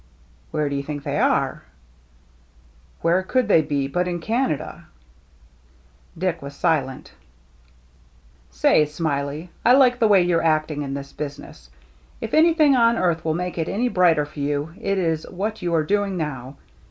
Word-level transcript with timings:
"Where 0.49 0.67
do 0.67 0.75
you 0.75 0.81
think 0.81 1.03
they 1.03 1.19
are?"" 1.19 1.61
Where 3.03 3.21
could 3.21 3.47
they 3.47 3.61
be 3.61 3.87
but 3.87 4.07
in 4.07 4.19
Canada?" 4.19 4.85
Dick 6.17 6.41
was 6.41 6.55
silent." 6.55 7.13
Say, 8.49 8.83
Smiley, 8.87 9.51
I 9.63 9.73
like 9.73 9.99
the 9.99 10.07
way 10.07 10.23
you're 10.23 10.41
acting 10.41 10.81
in 10.81 10.95
this 10.95 11.13
business. 11.13 11.69
If 12.19 12.33
anything 12.33 12.75
on 12.75 12.97
earth 12.97 13.23
will 13.23 13.35
make 13.35 13.59
it 13.59 13.69
any 13.69 13.89
brighter 13.89 14.25
for 14.25 14.39
you, 14.39 14.73
it 14.81 14.97
is 14.97 15.29
what 15.29 15.61
you 15.61 15.71
are 15.75 15.83
doing 15.83 16.17
now. 16.17 16.57